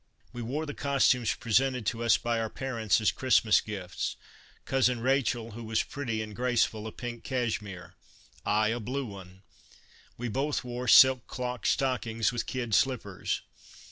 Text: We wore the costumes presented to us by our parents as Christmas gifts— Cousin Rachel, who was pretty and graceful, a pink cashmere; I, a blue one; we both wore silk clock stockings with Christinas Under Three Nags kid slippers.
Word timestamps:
We 0.33 0.41
wore 0.41 0.65
the 0.65 0.73
costumes 0.73 1.35
presented 1.35 1.85
to 1.85 2.03
us 2.03 2.17
by 2.17 2.39
our 2.39 2.49
parents 2.49 2.99
as 3.01 3.11
Christmas 3.11 3.61
gifts— 3.61 4.15
Cousin 4.65 4.99
Rachel, 5.01 5.51
who 5.51 5.63
was 5.63 5.83
pretty 5.83 6.23
and 6.23 6.35
graceful, 6.35 6.87
a 6.87 6.91
pink 6.91 7.23
cashmere; 7.23 7.93
I, 8.43 8.69
a 8.69 8.79
blue 8.79 9.05
one; 9.05 9.43
we 10.17 10.27
both 10.27 10.63
wore 10.63 10.87
silk 10.87 11.27
clock 11.27 11.67
stockings 11.67 12.31
with 12.31 12.47
Christinas 12.47 12.51
Under 12.51 12.53
Three 12.57 12.61
Nags 12.71 12.75
kid 12.77 12.81
slippers. 12.81 13.41